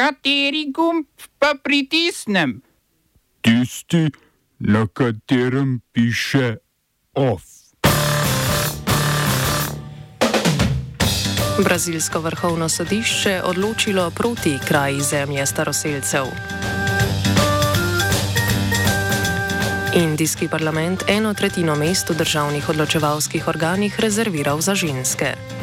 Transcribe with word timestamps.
Kateri 0.00 0.70
gumb 0.72 1.04
pa 1.38 1.52
pritisnem? 1.62 2.62
Tisti, 3.44 4.08
na 4.58 4.86
katerem 4.86 5.80
piše 5.92 6.56
OF. 7.12 7.42
Brazilsko 11.64 12.20
vrhovno 12.20 12.68
sodišče 12.68 13.42
odločilo 13.44 14.10
proti 14.10 14.56
kraji 14.68 15.00
zemlje 15.00 15.46
staroseljcev. 15.46 16.24
Indijski 19.94 20.48
parlament 20.48 21.04
eno 21.08 21.34
tretjino 21.34 21.76
mest 21.76 22.10
v 22.10 22.16
državnih 22.16 22.68
odločevalskih 22.68 23.48
organih 23.48 24.00
rezerviral 24.00 24.60
za 24.60 24.74
ženske. 24.74 25.59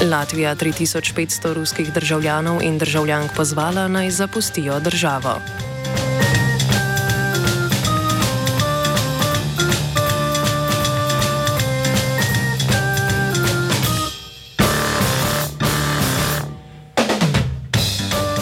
Latvija 0.00 0.54
3500 0.56 1.52
ruskih 1.52 1.92
državljanov 1.92 2.62
in 2.62 2.78
državljank 2.78 3.30
pozvala 3.36 3.88
naj 3.88 4.10
zapustijo 4.10 4.80
državo. 4.80 5.34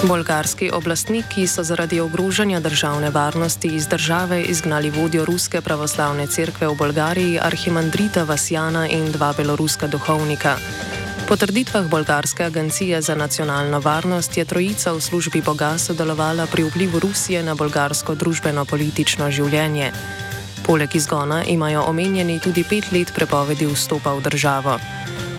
Bolgarski 0.09 0.71
oblastniki 0.71 1.47
so 1.47 1.63
zaradi 1.63 2.01
ogrožanja 2.01 2.61
državne 2.61 3.11
varnosti 3.11 3.69
iz 3.69 3.89
države 3.89 4.43
izgnali 4.43 4.91
vodjo 4.91 5.25
Ruske 5.25 5.61
pravoslavne 5.61 6.27
cerkve 6.27 6.69
v 6.69 6.75
Bolgariji, 6.79 7.39
arhimandrita 7.43 8.23
Vasjana 8.23 8.89
in 8.89 9.13
dva 9.13 9.35
beloruska 9.37 9.87
duhovnika. 9.87 10.57
Po 11.29 11.37
trditvah 11.37 11.91
Bolgarske 11.91 12.45
agencije 12.45 13.01
za 13.03 13.15
nacionalno 13.15 13.81
varnost 13.81 14.37
je 14.37 14.45
trojica 14.45 14.93
v 14.93 15.01
službi 15.01 15.43
Boga 15.45 15.79
sodelovala 15.79 16.47
pri 16.53 16.65
vplivu 16.65 16.99
Rusije 16.99 17.43
na 17.43 17.53
bolgarsko 17.55 18.15
družbeno-politično 18.17 19.29
življenje. 19.31 19.93
Poleg 20.65 20.89
izgona 20.97 21.45
imajo 21.45 21.83
omenjeni 21.85 22.39
tudi 22.41 22.65
pet 22.65 22.89
let 22.93 23.13
prepovedi 23.13 23.69
vstopa 23.69 24.15
v 24.17 24.25
državo. 24.25 24.79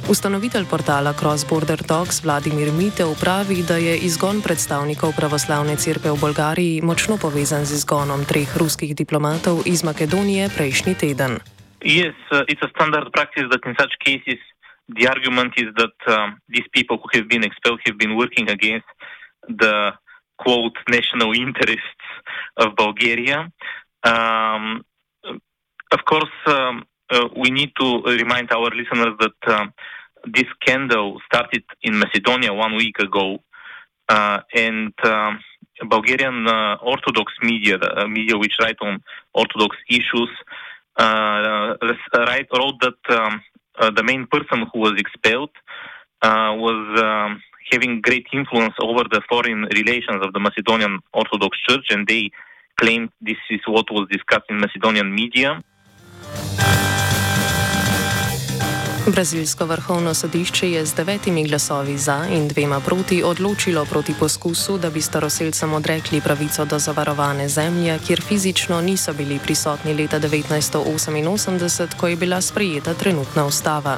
Ustanovitelj 0.10 0.70
portala 0.70 1.14
Cross 1.18 1.50
Border 1.50 1.82
Talks 1.82 2.22
Vladimir 2.24 2.70
Mitev 2.70 3.16
pravi, 3.18 3.66
da 3.66 3.82
je 3.82 3.98
izgon 3.98 4.44
predstavnikov 4.46 5.18
pravoslavne 5.18 5.74
cerkve 5.74 6.14
v 6.14 6.22
Bolgariji 6.22 6.86
močno 6.86 7.18
povezan 7.18 7.66
z 7.66 7.82
izgonom 7.82 8.30
treh 8.30 8.58
ruskih 8.58 8.94
diplomatov 8.94 9.66
iz 9.66 9.82
Makedonije 9.82 10.54
prejšnji 10.54 10.94
teden. 11.02 11.42
Yes, 11.82 12.14
uh, 12.30 12.46
it's 12.46 12.62
a 12.62 12.70
standard 12.78 13.10
practice 13.10 13.50
that 13.50 13.66
in 13.66 13.74
such 13.74 13.98
cases 14.06 14.38
the 14.96 15.08
argument 15.08 15.54
is 15.58 15.68
that 15.78 16.14
um, 16.14 16.40
these 16.48 16.68
people 16.74 16.98
who 16.98 17.20
have 17.20 17.30
been 17.30 17.44
expelled 17.44 17.80
have 17.86 17.98
been 17.98 18.16
working 18.18 18.50
against 18.50 18.88
the 19.48 19.92
quote 20.38 20.78
national 20.90 21.34
interests 21.34 22.06
of 22.58 22.76
Bulgaria. 22.76 23.52
Um, 24.04 24.84
of 25.92 26.06
course, 26.06 26.36
um, 26.48 26.86
uh, 27.12 27.28
we 27.36 27.50
need 27.52 27.72
to 27.80 28.02
remind 28.04 28.52
our 28.52 28.70
listeners 28.70 29.16
that 29.20 29.40
uh, 29.48 29.66
this 30.26 30.46
scandal 30.62 31.20
started 31.26 31.64
in 31.82 31.98
Macedonia 32.00 32.54
one 32.54 32.76
week 32.76 33.00
ago, 33.00 33.40
uh, 34.08 34.40
and 34.54 34.94
um, 35.04 35.40
Bulgarian 35.88 36.48
uh, 36.48 36.76
Orthodox 36.82 37.34
media, 37.42 37.78
the 37.78 38.02
uh, 38.02 38.08
media 38.08 38.38
which 38.38 38.54
write 38.62 38.78
on 38.82 39.02
Orthodox 39.34 39.76
issues, 39.90 40.30
uh, 40.98 41.76
write, 42.14 42.48
wrote 42.56 42.80
that. 42.82 43.18
Um, 43.18 43.34
uh, 43.36 43.40
the 43.80 44.04
main 44.04 44.28
person 44.28 44.66
who 44.72 44.80
was 44.80 44.94
expelled 44.98 45.52
uh, 46.22 46.52
was 46.56 46.82
um, 47.02 47.42
having 47.72 48.02
great 48.02 48.28
influence 48.34 48.74
over 48.82 49.04
the 49.04 49.22
foreign 49.30 49.62
relations 49.74 50.20
of 50.26 50.34
the 50.34 50.40
Macedonian 50.40 51.00
Orthodox 51.14 51.58
Church, 51.68 51.88
and 51.90 52.08
they 52.08 52.30
claimed 52.80 53.10
this 53.22 53.38
is 53.50 53.62
what 53.68 53.86
was 53.92 54.08
discussed 54.12 54.48
in 54.50 54.60
Macedonian 54.60 55.14
media. 55.14 55.62
Brazilsko 59.08 59.66
vrhovno 59.66 60.14
sodišče 60.14 60.72
je 60.72 60.86
z 60.86 60.94
devetimi 60.94 61.48
glasovi 61.48 61.98
za 61.98 62.26
in 62.32 62.48
dvema 62.48 62.80
proti 62.80 63.24
odločilo 63.24 63.86
proti 63.86 64.14
poskusu, 64.20 64.78
da 64.78 64.90
bi 64.90 65.02
staroseljcem 65.02 65.74
odrekli 65.74 66.22
pravico 66.22 66.66
do 66.66 66.80
zavarovane 66.80 67.50
zemlje, 67.50 68.00
kjer 68.08 68.22
fizično 68.22 68.82
niso 68.82 69.14
bili 69.14 69.40
prisotni 69.44 69.94
leta 69.94 70.20
1988, 70.20 71.96
ko 71.98 72.08
je 72.08 72.16
bila 72.16 72.42
sprejeta 72.42 72.94
trenutna 72.94 73.46
ustava. 73.46 73.98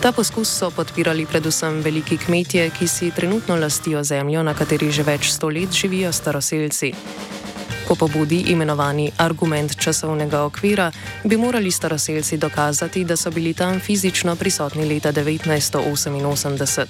Ta 0.00 0.12
poskus 0.12 0.48
so 0.58 0.70
podpirali 0.70 1.26
predvsem 1.26 1.80
veliki 1.80 2.16
kmetje, 2.16 2.70
ki 2.70 2.88
si 2.88 3.10
trenutno 3.10 3.56
lastijo 3.56 4.04
zemljo, 4.04 4.42
na 4.42 4.54
kateri 4.54 4.90
že 4.92 5.02
več 5.02 5.32
sto 5.32 5.48
let 5.48 5.72
živijo 5.72 6.12
staroseljci. 6.12 6.92
Po 7.90 7.96
pobudi 7.98 8.44
imenovani 8.54 9.10
argument 9.18 9.74
časovnega 9.76 10.42
okvira 10.46 10.92
bi 11.24 11.36
morali 11.36 11.70
staroseljci 11.70 12.36
dokazati, 12.36 13.04
da 13.04 13.16
so 13.16 13.30
bili 13.30 13.54
tam 13.54 13.80
fizično 13.80 14.36
prisotni 14.36 14.84
leta 14.94 15.12
1988. 15.12 16.86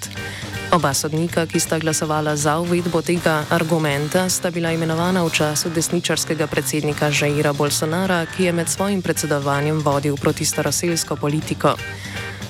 Oba 0.73 0.95
sodnika, 0.95 1.47
ki 1.47 1.61
sta 1.61 1.79
glasovala 1.79 2.37
za 2.37 2.59
uvedbo 2.59 3.03
tega 3.03 3.45
argumenta, 3.51 4.29
sta 4.29 4.51
bila 4.51 4.73
imenovana 4.73 5.25
v 5.25 5.31
času 5.31 5.71
desničarskega 5.71 6.47
predsednika 6.47 7.11
Žaira 7.11 7.53
Bolsonara, 7.53 8.27
ki 8.37 8.45
je 8.45 8.53
med 8.53 8.69
svojim 8.69 9.03
predsedovanjem 9.03 9.81
vodil 9.81 10.17
proti 10.17 10.45
staroseljsko 10.45 11.17
politiko. 11.17 11.77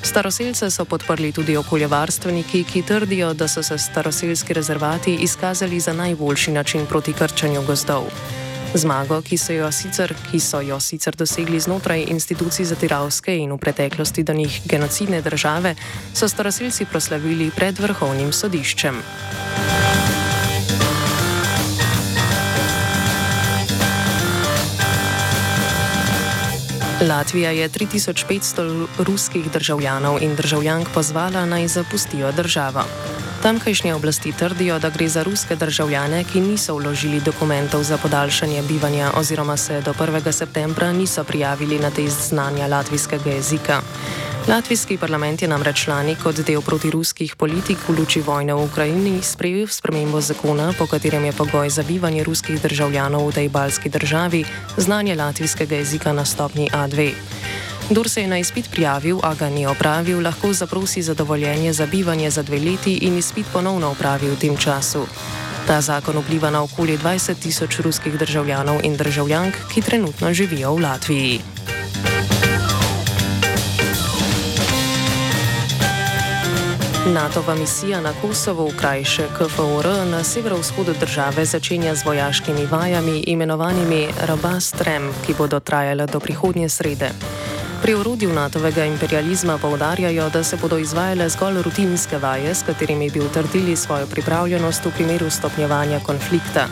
Staroseljce 0.02 0.70
so 0.70 0.84
podprli 0.84 1.32
tudi 1.32 1.56
okoljevarstveniki, 1.56 2.64
ki 2.64 2.82
trdijo, 2.82 3.34
da 3.34 3.48
so 3.48 3.62
se 3.62 3.78
staroseljski 3.78 4.54
rezervati 4.54 5.14
izkazali 5.14 5.80
za 5.80 5.92
najboljši 5.92 6.50
način 6.52 6.86
proti 6.86 7.12
krčanju 7.12 7.62
gozdov. 7.66 8.04
Zmago, 8.74 9.20
ki 9.22 9.38
so 9.38 9.52
jo 9.52 9.72
sicer, 9.72 10.14
so 10.38 10.60
jo 10.60 10.80
sicer 10.80 11.16
dosegli 11.16 11.60
znotraj 11.60 12.04
institucij 12.08 12.64
zatiravske 12.64 13.36
in 13.36 13.52
v 13.52 13.58
preteklosti 13.58 14.22
do 14.22 14.32
njih 14.32 14.60
genocidne 14.64 15.22
države, 15.22 15.74
so 16.14 16.28
staroseljci 16.28 16.84
proslavili 16.84 17.50
pred 17.56 17.78
vrhovnim 17.78 18.32
sodiščem. 18.32 19.02
Latvija 27.08 27.50
je 27.50 27.68
3500 27.68 28.86
ruskih 28.98 29.50
državljanov 29.52 30.22
in 30.22 30.36
državljank 30.36 30.88
pozvala 30.94 31.46
naj 31.46 31.68
zapustijo 31.68 32.32
državo. 32.32 32.82
Tamkajšnje 33.42 33.94
oblasti 33.94 34.32
trdijo, 34.32 34.78
da 34.78 34.90
gre 34.90 35.08
za 35.08 35.22
ruske 35.22 35.56
državljane, 35.56 36.24
ki 36.24 36.40
niso 36.40 36.74
vložili 36.74 37.20
dokumentov 37.20 37.82
za 37.82 37.96
podaljšanje 37.98 38.62
bivanja 38.62 39.10
oziroma 39.16 39.56
se 39.56 39.80
do 39.80 39.92
1. 39.92 40.32
septembra 40.32 40.92
niso 40.92 41.24
prijavili 41.24 41.78
na 41.78 41.90
test 41.90 42.28
znanja 42.28 42.66
latvijskega 42.66 43.30
jezika. 43.30 43.80
Latvijski 44.48 44.96
parlament 44.96 45.42
je 45.42 45.48
namreč 45.48 45.86
lani 45.86 46.14
kot 46.22 46.40
del 46.46 46.62
protiruskih 46.64 47.36
politik 47.36 47.78
v 47.88 47.98
luči 47.98 48.22
vojne 48.24 48.54
v 48.54 48.64
Ukrajini 48.64 49.20
sprejel 49.22 49.68
spremembo 49.68 50.20
zakona, 50.20 50.72
po 50.78 50.86
katerem 50.86 51.24
je 51.24 51.32
pogoj 51.32 51.70
za 51.70 51.82
bivanje 51.82 52.24
ruskih 52.24 52.62
državljanov 52.62 53.28
v 53.28 53.34
tej 53.34 53.48
balski 53.48 53.88
državi 53.88 54.44
znanje 54.76 55.14
latvijskega 55.14 55.76
jezika 55.76 56.12
na 56.12 56.24
stopni 56.24 56.70
A2. 56.72 57.12
Kdor 57.90 58.08
se 58.08 58.22
je 58.22 58.28
na 58.28 58.38
izpit 58.38 58.70
prijavil, 58.70 59.20
a 59.22 59.34
ga 59.34 59.50
ni 59.50 59.66
opravil, 59.66 60.22
lahko 60.22 60.52
zaprosi 60.52 61.02
za 61.02 61.14
dovoljenje 61.14 61.72
za 61.72 61.86
bivanje 61.86 62.30
za 62.30 62.42
dve 62.42 62.58
leti 62.58 62.94
in 63.02 63.18
izpit 63.18 63.46
ponovno 63.52 63.90
opravi 63.90 64.30
v 64.30 64.38
tem 64.38 64.56
času. 64.56 65.04
Ta 65.66 65.80
zakon 65.80 66.16
vpliva 66.18 66.50
na 66.50 66.62
okoli 66.62 66.98
20 66.98 67.34
tisoč 67.42 67.78
ruskih 67.78 68.18
državljanov 68.18 68.80
in 68.84 68.96
državljank, 68.96 69.54
ki 69.74 69.82
trenutno 69.82 70.32
živijo 70.34 70.74
v 70.74 70.80
Latviji. 70.80 71.59
NATO-va 77.06 77.54
misija 77.54 78.00
na 78.00 78.12
Kosovo, 78.22 78.70
krajše 78.76 79.22
KFOR, 79.38 79.86
na 80.10 80.24
severovzhodu 80.24 80.94
države 81.00 81.44
začenja 81.44 81.94
z 81.94 82.04
vojaškimi 82.04 82.66
vajami 82.66 83.24
imenovanimi 83.26 84.08
Rabastrem, 84.26 85.12
ki 85.26 85.34
bodo 85.38 85.60
trajale 85.60 86.06
do 86.06 86.20
prihodnje 86.20 86.68
srede. 86.68 87.10
Pri 87.82 87.94
urodju 87.94 88.32
NATO-vega 88.32 88.84
imperializma 88.84 89.58
povdarjajo, 89.58 90.30
da 90.30 90.44
se 90.44 90.56
bodo 90.56 90.78
izvajale 90.78 91.28
zgolj 91.28 91.62
rutinske 91.62 92.18
vaje, 92.18 92.54
s 92.54 92.62
katerimi 92.62 93.10
bi 93.10 93.20
utrdili 93.20 93.76
svojo 93.76 94.06
pripravljenost 94.06 94.84
v 94.84 94.90
primeru 94.90 95.30
stopnjevanja 95.30 96.00
konflikta. 96.00 96.66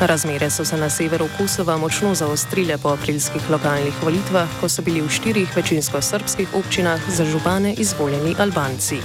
Razmere 0.00 0.50
so 0.50 0.64
se 0.64 0.76
na 0.76 0.90
severu 0.90 1.28
Kosova 1.38 1.76
močno 1.76 2.14
zaostrile 2.14 2.78
po 2.78 2.88
aprilskih 2.88 3.50
lokalnih 3.50 3.94
volitvah, 4.02 4.48
ko 4.60 4.68
so 4.68 4.82
bili 4.82 5.00
v 5.00 5.10
štirih 5.10 5.56
večinsko 5.56 6.02
srpskih 6.02 6.54
občinah 6.54 7.00
za 7.08 7.24
župane 7.24 7.74
izvoljeni 7.74 8.34
Albanci. 8.38 9.00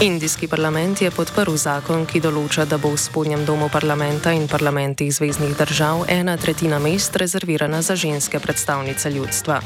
Indijski 0.00 0.48
parlament 0.48 1.02
je 1.02 1.10
podprl 1.12 1.52
zakon, 1.60 2.06
ki 2.08 2.22
določa, 2.24 2.64
da 2.64 2.78
bo 2.80 2.88
v 2.94 2.96
spodnjem 2.96 3.42
domu 3.44 3.66
parlamenta 3.68 4.32
in 4.32 4.46
parlamentih 4.48 5.10
zvezdnih 5.12 5.52
držav 5.58 6.06
ena 6.08 6.38
tretjina 6.40 6.78
mest 6.80 7.18
rezervirana 7.20 7.82
za 7.84 7.98
ženske 8.00 8.40
predstavnice 8.40 9.12
ljudstva. 9.12 9.58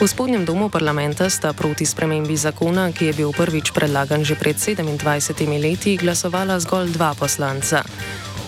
V 0.00 0.08
spodnjem 0.08 0.46
domu 0.48 0.70
parlamenta 0.72 1.28
sta 1.28 1.52
proti 1.52 1.84
spremembi 1.84 2.38
zakona, 2.40 2.88
ki 2.88 3.10
je 3.10 3.16
bil 3.20 3.36
prvič 3.36 3.74
predlagan 3.76 4.24
že 4.24 4.40
pred 4.40 4.56
27 4.56 5.44
leti, 5.60 5.98
glasovala 6.00 6.56
zgolj 6.56 6.96
dva 6.96 7.12
poslanca. 7.12 7.84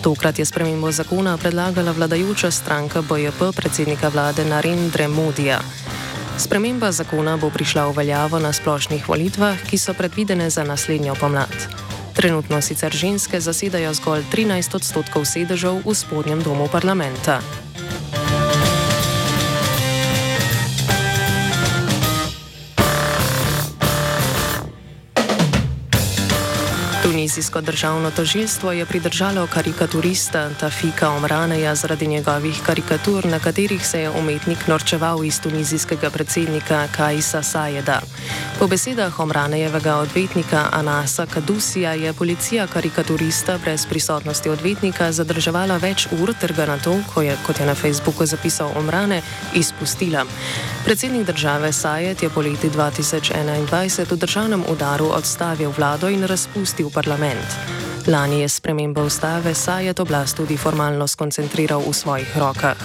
Tokrat 0.01 0.41
je 0.41 0.49
spremembo 0.49 0.89
zakona 0.89 1.37
predlagala 1.37 1.93
vladajoča 1.93 2.49
stranka 2.49 3.05
BJP 3.05 3.53
predsednika 3.53 4.09
vlade 4.09 4.49
Narendra 4.49 5.05
Modija. 5.05 5.61
Sprememba 6.39 6.87
zakona 6.95 7.35
bo 7.35 7.51
prišla 7.51 7.91
v 7.91 7.99
veljavo 7.99 8.39
na 8.39 8.55
splošnih 8.55 9.03
volitvah, 9.03 9.59
ki 9.67 9.75
so 9.75 9.91
predvidene 9.91 10.47
za 10.47 10.63
naslednjo 10.63 11.19
pomlad. 11.19 11.51
Trenutno 12.15 12.63
sicer 12.63 12.95
ženske 12.95 13.43
zasedajo 13.43 13.91
zgolj 13.93 14.23
13 14.31 14.75
odstotkov 14.79 15.27
sedežev 15.27 15.83
v 15.83 15.91
spodnjem 15.91 16.39
domu 16.39 16.71
parlamenta. 16.71 17.43
Tunizijsko 27.29 27.61
državno 27.61 28.11
tožilstvo 28.11 28.71
je 28.71 28.85
pridržalo 28.85 29.47
karikaturista 29.47 30.49
Tafika 30.59 31.09
Omraneja 31.09 31.75
zaradi 31.75 32.07
njegovih 32.07 32.61
karikatur, 32.65 33.25
na 33.25 33.39
katerih 33.39 33.87
se 33.87 34.01
je 34.01 34.09
umetnik 34.09 34.67
norčeval 34.67 35.25
iz 35.25 35.41
tunizijskega 35.41 36.09
predsednika 36.09 36.87
Kajsa 36.97 37.43
Sajeda. 37.43 38.01
Po 38.59 38.67
besedah 38.67 39.19
Omranejevega 39.19 39.95
odvetnika 39.95 40.65
Anasa 40.71 41.25
Kadusija 41.25 41.93
je 41.93 42.13
policija 42.13 42.67
karikaturista 42.67 43.57
brez 43.57 43.85
prisotnosti 43.85 44.49
odvetnika 44.49 45.11
zadrževala 45.11 45.77
več 45.77 46.07
ur 46.21 46.33
ter 46.41 46.53
ga 46.53 46.65
na 46.65 46.77
to, 46.77 46.97
ko 47.13 47.21
je, 47.21 47.37
kot 47.45 47.59
je 47.59 47.65
na 47.65 47.75
Facebooku 47.75 48.25
zapisal 48.25 48.71
Omrane, 48.75 49.21
izpustila. 49.53 50.25
Predsednik 50.85 51.27
države 51.27 51.73
Sajed 51.73 52.23
je 52.23 52.29
po 52.29 52.41
leti 52.41 52.69
2021 52.69 54.11
v 54.11 54.17
državnem 54.17 54.63
udaru 54.69 55.05
odstavil 55.05 55.71
vlado 55.77 56.09
in 56.09 56.23
razpustil 56.23 56.89
parlament 56.89 57.18
parlament. 57.19 58.07
Lani 58.07 58.39
je 58.41 58.49
sprememba 58.49 59.03
ustave 59.03 59.53
Sajet 59.53 59.99
oblast 59.99 60.37
tudi 60.37 60.57
formalno 60.57 61.07
skoncentriral 61.07 61.83
v 61.83 61.93
svojih 61.93 62.37
rokah. 62.37 62.77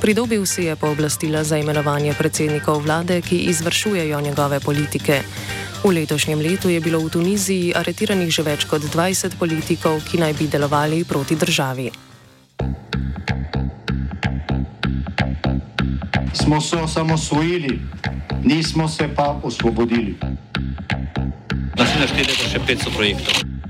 Pridobil 0.00 0.46
si 0.46 0.64
je 0.64 0.76
pooblastila 0.76 1.44
za 1.44 1.56
imenovanje 1.56 2.14
predsednikov 2.14 2.82
vlade, 2.82 3.20
ki 3.20 3.36
izvršujejo 3.52 4.20
njegove 4.20 4.60
politike. 4.60 5.22
V 5.84 5.92
letošnjem 5.92 6.40
letu 6.40 6.68
je 6.68 6.80
bilo 6.80 6.98
v 7.00 7.10
Tuniziji 7.10 7.74
aretiranih 7.76 8.32
že 8.32 8.42
več 8.42 8.64
kot 8.64 8.82
20 8.82 9.36
politikov, 9.38 10.00
ki 10.08 10.18
naj 10.18 10.32
bi 10.32 10.48
delovali 10.48 11.04
proti 11.04 11.36
državi. 11.36 11.90
Smo 16.32 16.60
se 16.60 16.76
osamosvojili, 16.76 17.80
nismo 18.44 18.88
se 18.88 19.08
pa 19.16 19.40
osvobodili. 19.42 20.16
Naslednje 21.76 22.08
število 22.08 22.42
je 22.42 22.50
še 22.50 22.60
500 22.66 22.96
projektov 22.96 23.45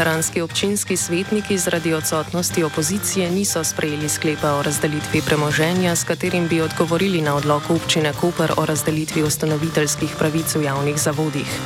Ankaranski 0.00 0.40
občinski 0.40 0.96
svetniki 0.96 1.58
zaradi 1.58 1.92
odsotnosti 1.94 2.64
opozicije 2.64 3.30
niso 3.30 3.64
sprejeli 3.64 4.08
sklepa 4.08 4.52
o 4.52 4.62
razdelitvi 4.62 5.20
premoženja, 5.26 5.96
s 5.96 6.04
katerim 6.04 6.48
bi 6.48 6.60
odgovorili 6.60 7.20
na 7.20 7.34
odlog 7.36 7.62
občine 7.68 8.12
Koper 8.20 8.52
o 8.56 8.66
razdelitvi 8.66 9.22
ustanoviteljskih 9.22 10.14
pravic 10.18 10.54
v 10.54 10.62
javnih 10.62 10.96
zavodih. 10.96 11.60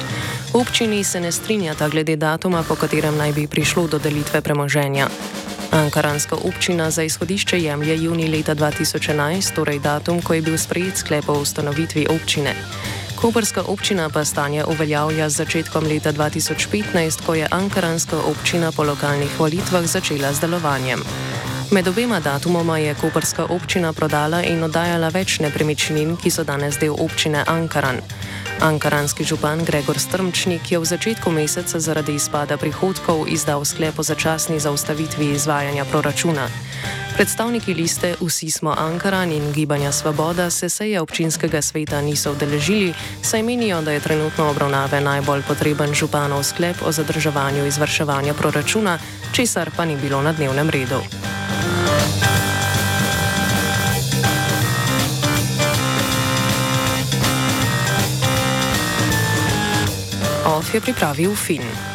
Občini 0.53 1.05
se 1.05 1.21
ne 1.21 1.33
strinjata 1.33 1.89
glede 1.89 2.17
datuma, 2.17 2.65
po 2.69 2.75
katerem 2.75 3.17
naj 3.17 3.33
bi 3.33 3.47
prišlo 3.47 3.87
do 3.87 3.99
delitve 3.99 4.41
premoženja. 4.41 5.09
Ankaranska 5.71 6.37
občina 6.37 6.91
za 6.91 7.03
izhodišče 7.03 7.61
jemlje 7.61 8.03
juni 8.03 8.29
leta 8.29 8.55
2011, 8.55 9.55
torej 9.55 9.79
datum, 9.79 10.23
ko 10.23 10.35
je 10.35 10.43
bil 10.43 10.59
sprejet 10.59 10.97
sklep 10.97 11.29
o 11.29 11.39
ustanovitvi 11.39 12.07
občine. 12.11 12.55
Koperska 13.25 13.63
občina 13.65 14.11
pa 14.13 14.25
stanje 14.25 14.65
uveljavlja 14.65 15.29
z 15.29 15.37
začetkom 15.37 15.89
leta 15.89 16.13
2015, 16.13 17.25
ko 17.27 17.35
je 17.35 17.49
Ankaranska 17.51 18.21
občina 18.21 18.69
po 18.73 18.85
lokalnih 18.85 19.41
volitvah 19.41 19.87
začela 19.87 20.29
z 20.33 20.45
delovanjem. 20.45 21.01
Med 21.71 21.89
obema 21.89 22.21
datumoma 22.21 22.79
je 22.79 22.95
Koperska 22.95 23.47
občina 23.49 23.93
prodala 23.93 24.43
in 24.45 24.61
oddajala 24.61 25.09
več 25.09 25.39
nepremičnin, 25.41 26.21
ki 26.21 26.31
so 26.31 26.45
danes 26.45 26.77
del 26.77 26.93
občine 26.93 27.41
Ankaran. 27.49 28.05
Ankaranski 28.61 29.25
župan 29.25 29.65
Gregor 29.65 29.97
Strmčnik 29.99 30.73
je 30.73 30.79
v 30.79 30.85
začetku 30.85 31.33
meseca 31.33 31.81
zaradi 31.81 32.21
izpada 32.21 32.61
prihodkov 32.61 33.25
izdal 33.33 33.65
sklep 33.65 33.99
o 33.99 34.05
začasni 34.05 34.61
zaustavitvi 34.61 35.33
izvajanja 35.33 35.89
proračuna. 35.89 36.45
Predstavniki 37.15 37.75
liste 37.75 38.15
Vsi 38.21 38.51
smo 38.51 38.75
Ankaran 38.79 39.33
in 39.33 39.53
Gibanja 39.53 39.93
Svoboda 39.93 40.51
se 40.51 40.69
seje 40.69 41.01
občinskega 41.01 41.63
sveta 41.63 42.01
niso 42.01 42.33
udeležili, 42.33 42.95
saj 43.23 43.43
menijo, 43.43 43.83
da 43.83 43.93
je 43.93 44.01
trenutno 44.01 44.51
obravnave 44.51 45.01
najbolj 45.01 45.43
potreben 45.43 45.95
županov 45.95 46.43
sklep 46.43 46.77
o 46.87 46.93
zadrževanju 46.93 47.67
izvrševanja 47.67 48.35
proračuna, 48.35 48.99
česar 49.33 49.71
pa 49.77 49.85
ni 49.85 49.97
bilo 49.97 50.23
na 50.23 50.33
dnevnem 50.33 50.71
redu. 50.71 50.99
OF 60.47 60.75
je 60.75 60.81
pripravil 60.81 61.35
film. 61.35 61.94